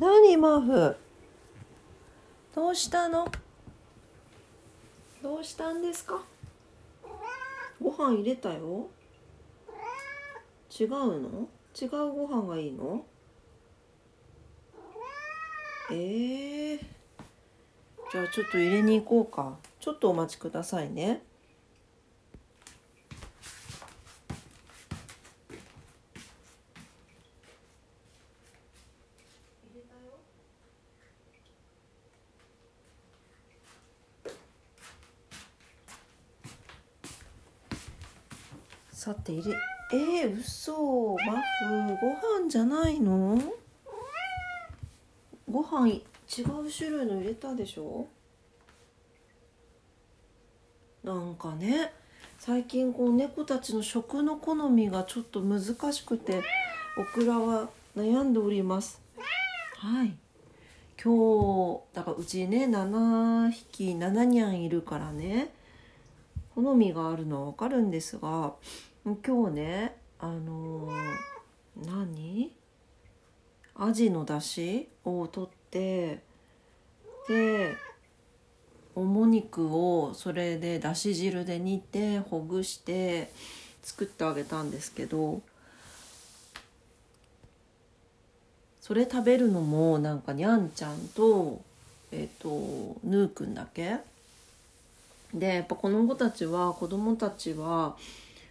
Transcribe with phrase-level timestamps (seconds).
[0.00, 0.96] 何マフ
[2.54, 3.26] どうしたの？
[5.20, 6.22] どうしたんですか？
[7.82, 8.86] ご飯入れたよ。
[10.78, 10.88] 違う
[11.20, 11.48] の？
[11.80, 13.04] 違うご飯がいいの？
[15.90, 16.78] えー、
[18.12, 19.56] じゃあちょっと入れに行こうか。
[19.80, 21.22] ちょっとお待ちくださいね。
[38.98, 39.56] さて入れ
[39.92, 41.16] えー、嘘。
[41.24, 42.08] マフご
[42.44, 43.40] 飯じゃないの？
[45.48, 46.00] ご飯違
[46.42, 48.08] う種類の入れたでしょ？
[51.04, 51.92] なんかね
[52.40, 55.62] 最近こう猫たちの食の好みがちょっと難
[55.92, 56.42] しくて
[56.98, 59.00] オクラは悩んでおります。
[59.76, 60.12] はい。
[61.00, 65.50] 今日だからうちね7匹7ニャンいるからね。
[66.56, 68.52] 好みがあるのは分かるんですが
[69.16, 70.92] 今日ねあのー、
[71.86, 72.52] 何？
[73.76, 76.18] アジの出汁を取って
[77.28, 77.76] で
[78.96, 83.30] もも肉をそれでだし汁で煮てほぐして
[83.82, 85.40] 作ってあげたんですけど
[88.80, 91.62] それ食べるのもなんかにゃんちゃんと
[92.10, 93.98] えっ、ー、とぬーくんだけ？
[95.32, 97.96] でやっぱこの子たちは子供たちは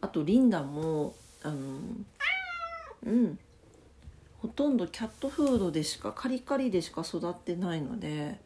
[0.00, 1.78] あとリンダもあの
[3.06, 3.38] うん。
[4.40, 8.40] ほとんどキャットフードでしかカリカリでしか育ってないので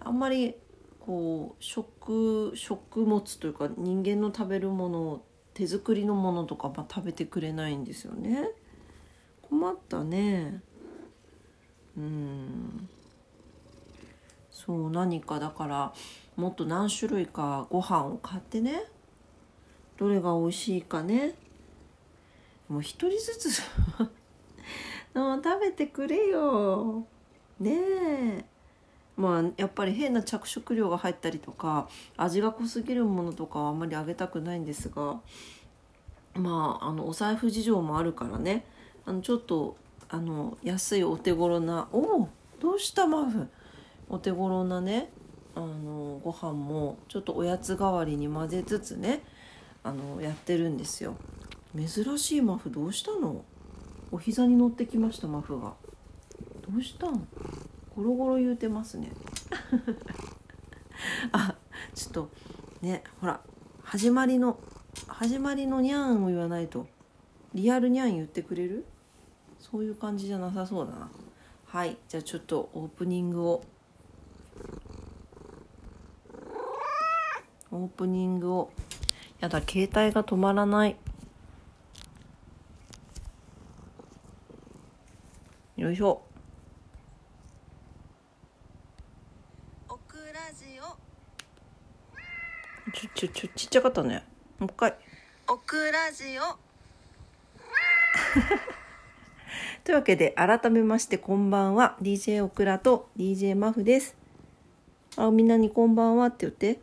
[0.00, 0.54] あんまり
[1.00, 8.50] こう食食物というか人間の食べるものを手作りのものとか、ま、食べてくれないんですよね。
[9.42, 10.62] 困ったね。
[11.96, 12.88] うん。
[14.50, 15.94] そう何かだから
[16.34, 18.82] もっと何種類かご飯を買ってね。
[19.96, 21.34] どれが美味しいかね。
[22.68, 23.62] もう一人ずつ。
[25.14, 27.06] 食べてくれよ。
[27.58, 28.44] ねえ。
[29.16, 35.20] まあやっぱり変な着色料が入ったりとか味が濃すぎるものとかはあんまりあげたくないんですが
[36.34, 38.66] まああのお財布事情もあるからね。
[39.06, 39.76] あのちょっと
[40.08, 42.28] あの安いお手頃なおお
[42.60, 43.48] どうしたマフ？
[44.08, 45.10] お手頃なね
[45.54, 49.22] あのご飯もちょっとおやつ代わりに混ぜつつね
[49.86, 51.14] あのやってるんですよ。
[51.76, 53.44] 珍しいマフどうしたの？
[54.10, 55.74] お膝に乗ってきましたマフが。
[56.68, 57.28] どうしたん
[57.94, 59.12] ゴロゴロ言うてますね。
[61.30, 61.54] あ
[61.94, 62.30] ちょっと
[62.82, 63.40] ねほら
[63.84, 64.58] 始まりの
[65.06, 66.88] 始まりのにゃんを言わないと。
[67.54, 68.84] リアルにゃん言ってくれる？
[69.60, 71.08] そういう感じじゃなさそうだな。
[71.64, 73.62] はいじゃあちょっとオープニングを。
[77.70, 78.72] オープニングを。
[79.40, 80.96] やだ携帯が止まらない。
[85.76, 86.22] よいしょ。
[89.90, 90.84] オクラジオ。
[92.92, 94.24] ちょちょちょちっちゃかったね。
[94.58, 94.94] もう一回。
[95.48, 96.42] オクラジオ。
[99.84, 101.98] というわけで改めましてこんばんは。
[102.00, 104.16] DJ オクラと DJ マフです。
[105.16, 106.80] あみんなにこんばんはって言って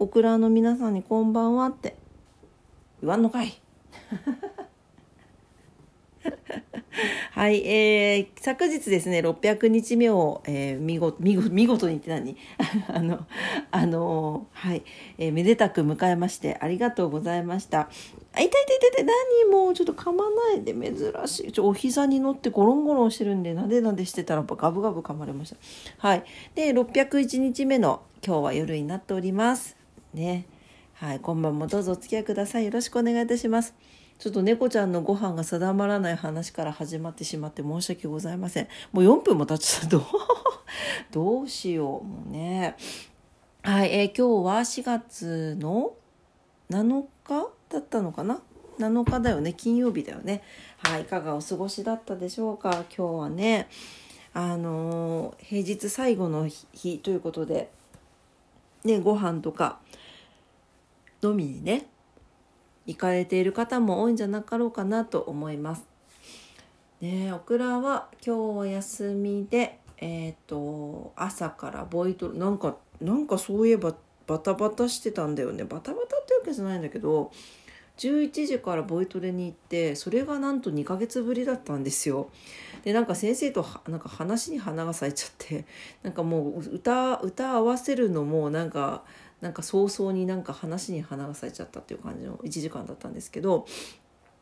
[0.00, 1.96] オクラの皆さんにこんばんはって
[3.00, 3.60] 言わんのかい
[7.32, 12.36] はい、えー、昨日ですね、600日目を、えー、見事、見事、見事にって何？
[12.88, 13.26] あの、
[13.70, 14.82] あのはい、
[15.18, 17.82] えー、めでたく迎えまして、ありがとうございました。
[17.82, 17.88] あ、
[18.40, 18.56] 痛い痛い
[18.94, 21.52] 痛い何もうちょっと噛まないで、珍しい。
[21.52, 25.56] ちょ、お膝に乗ってゴロンゴロンしてるんで、なでなでしてたら、ガブガブ噛まれました。
[25.98, 26.24] はい。
[26.56, 29.77] で、601日目の今日は夜になっております。
[30.18, 30.46] ね。
[30.94, 32.64] はい、今晩もどうぞお付き合いください。
[32.64, 33.74] よろしくお願いいたします。
[34.18, 38.68] ちょっと猫ちゃんのご飯が定まらない話から始まってしまって申し訳ございません。
[38.90, 39.86] もう4分も経ちた。
[39.86, 40.02] どう、
[41.12, 42.04] どうしよう。
[42.04, 42.76] もうね。
[43.62, 45.92] はい、えー、今日は4月の
[46.68, 48.40] 7日だったのかな
[48.80, 49.52] ?7 日だよね。
[49.52, 50.42] 金曜日だよね。
[50.78, 52.84] はい、いかがお過ごしだったでしょうか？
[52.96, 53.68] 今日はね、
[54.34, 57.70] あのー、平日最後の日ということで、
[58.82, 59.78] ね、ご飯とか、
[61.22, 61.86] 飲みにね
[62.86, 65.86] 行かれている方も多いんじゃなかろうかなと思います。
[67.00, 73.94] ねオクラは今日は休みでえっ、と朝からボイトレなんかなんかそういえば
[74.26, 77.32] バタバタしてたんだよねバタバタってわけじゃないんだけど
[77.98, 82.30] 11時からボイトレに行ってそれがなんと2ヶ月ぶりだったんですよ。
[82.84, 85.66] でなんか先生となんか話に花が咲いちゃって
[86.04, 89.02] なんかもう歌歌合わせるのもなんか
[89.40, 93.66] なんか早々になんか話に花が咲いちゃったっていう感じの1時間だったんですけど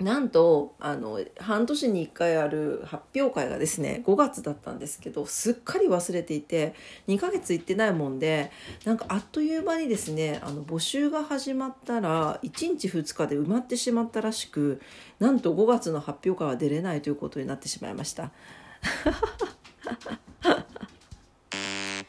[0.00, 6.74] なんとあの半年に1回ある発表会がですね5月だったんですけどすっかり忘れていて
[7.06, 8.50] 2ヶ月行ってないもんで
[8.86, 12.48] なんかあっという間にですねあの募集が始まったら1
[12.78, 14.80] 日2日で埋まってしまったらしく
[15.18, 18.30] なんと5月の発表会は出れないということになってしまいました。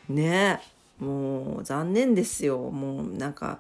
[0.08, 2.58] ねえもう残念ですよ。
[2.70, 3.60] もうなんか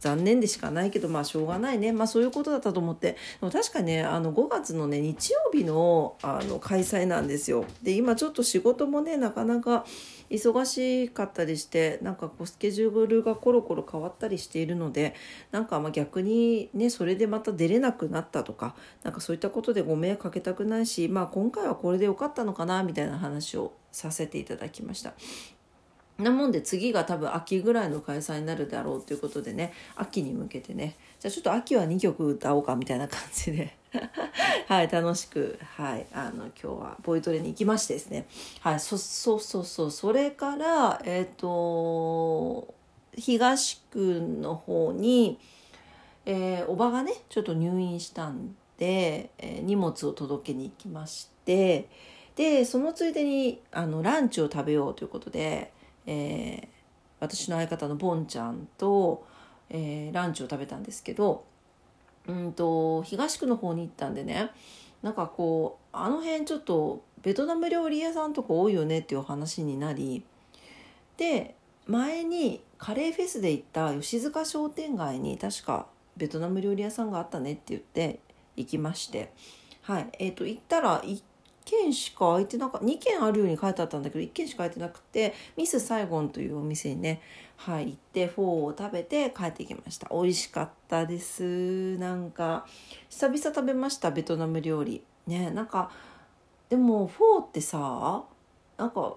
[0.00, 1.92] 残念でしかないけどまあしょうがないね。
[1.92, 3.12] まあそういうことだったと思って。
[3.12, 7.64] でも確かねあの5月のね日曜日のあの開催なんですよ。
[7.84, 9.86] で今ちょっと仕事もねなかなか
[10.28, 15.14] 忙しかったりしてなんかこうスケジュールがコロコロ変わったりしているので
[15.52, 18.74] なんかまあ逆にねそれでまた出れなくなったとか
[19.04, 25.14] なんかそういったことでご迷惑かけたくないしまあ今回はこれでよかったのかなみたいな話をさせていただきました。
[26.22, 30.96] なもんで次が多分秋ぐらいの開催になるだろうということでね秋に向けてね。
[31.20, 33.76] じゃあちょっと秋は2曲歌おうかみたいな感じで。
[34.68, 38.26] はい楽しくはいあの今日はボイトレに行きましてですね。
[38.60, 39.90] はいそそうそうそう。
[39.90, 42.74] それからえっ、ー、と
[43.14, 45.38] 東区の方に、
[46.24, 51.88] えー、おばがねちょっと入院したんで、えー、荷物を届けに行きまして。
[52.36, 55.72] でそのついでにあのランチを食べようということで
[56.06, 56.66] えー、
[57.20, 59.24] 私の相方のボンちゃんと、
[59.70, 61.44] えー、ランチを食べたんですけど
[62.26, 64.50] うんと東区の方に行ったんでね
[65.02, 70.24] なんかこうあの辺ちょっとベトナム料理屋さんとか多いよねっていう話になり
[71.16, 71.54] で
[71.86, 78.20] 前にカレーフェスで行った吉塚商店街に確かベトナム料理屋さんがあったねって言って
[78.56, 79.32] 行きまして
[79.82, 81.22] はいえーと、行ったら1
[81.64, 87.20] 軒しか開いてなかった2軒あるように書いてあったんだけど1軒しか開いてなくてミスサイゴンというお店にね、
[87.56, 90.08] はい、行ってフォーを食べて帰ってきました。
[90.12, 91.96] 美味しかったです。
[91.98, 92.66] なんか
[93.08, 95.02] 久々食べましたベトナム料理。
[95.26, 95.90] ねなんか
[96.68, 98.24] でもフォーってさ
[98.78, 99.14] なんか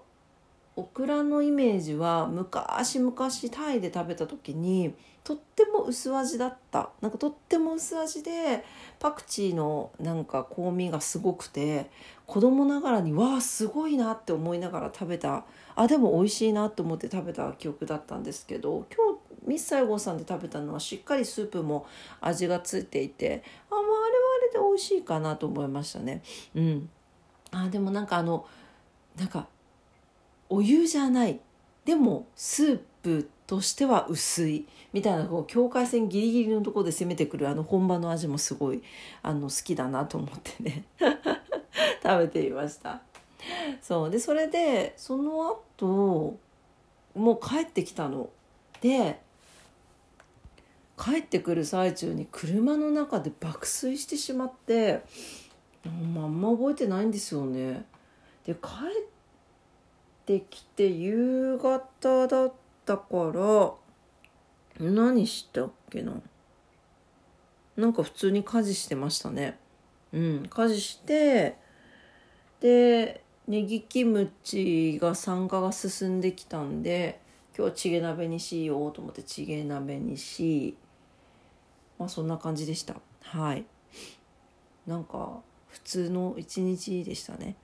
[0.75, 3.15] オクラのイメージは昔々
[3.51, 4.93] タイで食べた時に
[5.25, 6.91] とっても薄味だった。
[7.01, 8.63] なんかとっても薄味で
[8.99, 11.89] パクチーのなんか香味がすごくて
[12.27, 15.43] 子供ながらにわあすごいなって思いながら食べた。
[15.75, 21.87] あでも美味しいなと思って食べた記憶だったんですけど今日ミス西郷さんで食べたのはしっかりスープも
[22.21, 23.99] 味がついていてあまああれは
[24.41, 26.21] あれで美味しいかなと思いましたね。
[26.53, 26.89] うん、
[27.51, 28.45] あでもなんかあの
[29.17, 29.47] なんか
[30.49, 31.39] お湯じゃない。
[31.83, 38.81] でもスープとしては薄いみたいなこう境界線ギリギリのところで攻めてくるあの本場の味もすごい
[39.21, 40.85] あの好きだなと思ってね。
[42.01, 43.01] 食べていました。
[43.81, 44.09] そう。
[44.09, 46.37] でそれでその後
[47.15, 48.29] もう帰ってきたの。
[48.81, 49.19] で
[50.97, 55.03] 帰ってくる最中に車の中で爆睡してしまって
[55.85, 57.85] あんま覚えてないんですよね。
[58.45, 58.69] で帰
[59.01, 59.05] っ
[60.25, 63.73] てきて夕方だったったから
[64.79, 66.13] 何したっけな。
[67.75, 69.57] なんか普通に家事してましたね。
[70.13, 70.47] うん。
[70.47, 71.57] 家事して
[72.61, 77.19] でネギキムチが酸化が進んできたんで
[77.57, 80.77] 今日はチゲ鍋にしようと思ってチゲ鍋にし
[81.97, 82.95] まあそんな感じでした。
[83.21, 83.65] はい。
[84.85, 87.55] なんか普通の一日でしたね。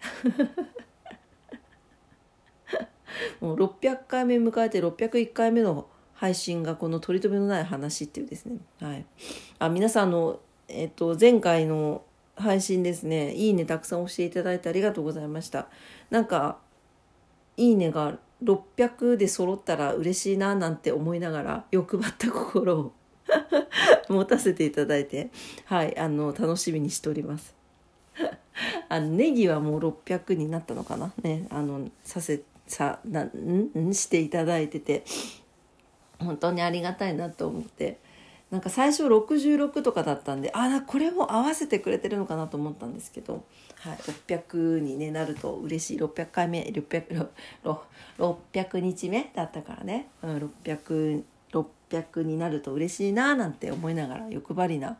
[3.39, 8.57] もう600回目迎えて601回目の配信がこの取り留めのない話っていうですね。
[8.79, 9.05] はい。
[9.59, 12.03] あ、皆さんの、えっと、前回の
[12.35, 15.67] 配信ですね、いいねたくさん押していただいてありがとうございました。
[16.09, 16.59] なんか、
[17.57, 22.91] いいねが600で揃ったら嬉しいななんて思いながら欲張った心を
[24.09, 25.29] 持たせていただいて、
[25.65, 27.55] はい、あの、楽しみにしております。
[28.89, 31.13] あのネギはもう600になったのかな？
[31.23, 35.03] ね、あの、させさなんしていただいてて
[36.19, 37.99] 本当にありがたいなと思って。
[38.51, 43.45] なんか最初66とかだったんであこれも合わせてくれてるのかなと思ったんですけど、
[43.79, 43.97] はい、
[44.27, 45.97] 600に、ね、なると嬉しい。
[45.97, 47.29] 600回目 600,
[48.17, 51.23] 600日目だったからね、うん、600,
[51.53, 54.97] 600になると嬉しいななんて思いながら欲張りな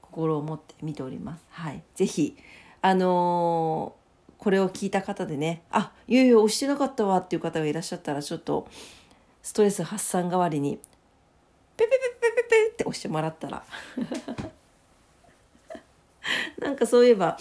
[0.00, 1.44] 心を持って見ております。
[1.50, 2.36] はい、ぜひ
[2.82, 4.01] あのー
[4.42, 8.66] これを聞いた方でねあいよいよ押してなかったわっていう方がいらっしゃったらちょっと
[9.40, 10.80] ストレス発散代わりに
[11.76, 13.62] ペペペペペペって押してもらったら。
[16.58, 17.38] なんかそういえば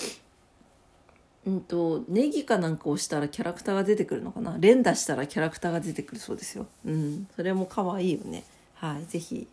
[1.48, 4.56] うんとネギかなんか押したらキャラクターが出てくるのかな？
[4.60, 6.68] 連打したらキャラクターが出てくるそうですよ。
[6.86, 7.28] うん。
[7.36, 8.44] それも可愛いよね。
[8.76, 9.06] はい。
[9.08, 9.48] 是非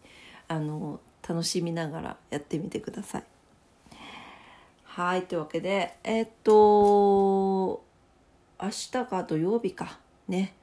[0.48, 3.24] あの楽しみながらやってみてください。
[4.98, 7.84] はいというわけでえー、っと
[8.60, 10.56] 明日が土曜日かね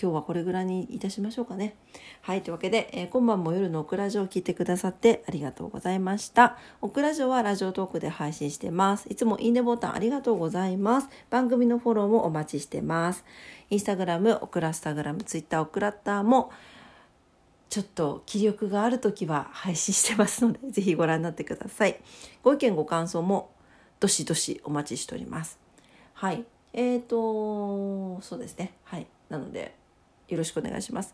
[0.00, 1.74] 今日はこれぐらいにいたしましょうかね。
[2.22, 2.42] はい。
[2.42, 6.56] というわけで、えー、今晩も夜のオクラジオを聞いてくださってありがとうございました。
[6.80, 9.08] オクラジオはラジオトークで配信してます。
[9.10, 11.08] いつもいいねボタンありがとうございます。
[11.28, 13.24] 番組のフォローもお待ちしてます。
[13.70, 16.52] インスタグラム、オクラスタグラム、ツイッター、オクラッターも
[17.68, 22.00] ちょっと気力がある時は配信してますので、ぜひご覧になってください。
[22.42, 23.50] ご意見、ご感想も
[24.00, 25.58] どしどしお待ちしております。
[26.14, 26.44] はい。
[26.72, 28.72] えーと、そうですね。
[28.84, 29.06] はい。
[29.28, 29.74] なので、
[30.28, 31.12] よろしくお願いします。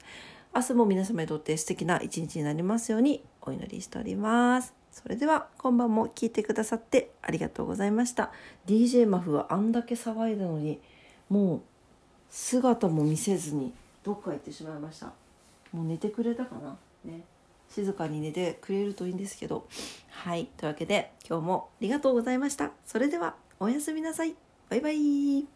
[0.55, 4.73] 明日も皆様にとって素敵な一日になりますようにお祈りしております。
[4.91, 8.31] それでは今晩も聞いてくださってありがとうございました。
[8.67, 10.81] DJ マフはあんだけ騒いだのに
[11.29, 11.61] もう
[12.31, 15.13] 姿も見せずにどっか行ってしまいました。
[15.73, 16.77] もう寝てくれたかな？
[17.05, 17.21] ね。
[17.71, 19.67] 静かに寝てくれるといいんですけど。
[20.11, 20.47] はい。
[20.57, 22.73] というわけで今日もありがとうございました。
[22.85, 24.35] それではおやすみなさい。
[24.69, 25.56] バイバイ。